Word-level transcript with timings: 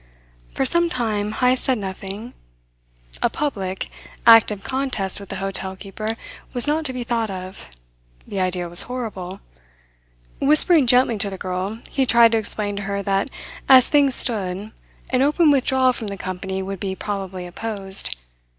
For 0.55 0.65
some 0.65 0.89
time 0.89 1.31
Heyst 1.31 1.63
said 1.65 1.77
nothing. 1.77 2.33
A 3.21 3.29
public, 3.29 3.91
active 4.25 4.63
contest 4.63 5.19
with 5.19 5.29
the 5.29 5.35
hotel 5.35 5.75
keeper 5.75 6.17
was 6.53 6.65
not 6.65 6.85
to 6.85 6.91
be 6.93 7.03
thought 7.03 7.29
of. 7.29 7.67
The 8.27 8.39
idea 8.39 8.67
was 8.67 8.81
horrible. 8.89 9.41
Whispering 10.39 10.87
gently 10.87 11.19
to 11.19 11.29
the 11.29 11.37
girl, 11.37 11.81
he 11.87 12.07
tried 12.07 12.31
to 12.31 12.39
explain 12.39 12.75
to 12.77 12.81
her 12.89 13.03
that 13.03 13.29
as 13.69 13.89
things 13.89 14.15
stood, 14.15 14.71
an 15.11 15.21
open 15.21 15.51
withdrawal 15.51 15.93
from 15.93 16.07
the 16.07 16.17
company 16.17 16.63
would 16.63 16.79
be 16.79 16.95
probably 16.95 17.45
opposed. 17.45 18.15